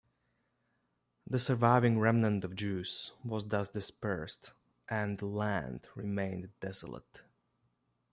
The 1.27 1.37
surviving 1.37 1.99
remnant 1.99 2.43
of 2.43 2.55
Jews 2.55 3.11
was 3.23 3.49
thus 3.49 3.69
dispersed 3.69 4.51
and 4.89 5.19
the 5.19 5.27
land 5.27 5.85
remained 5.93 6.49
desolate. 6.59 7.21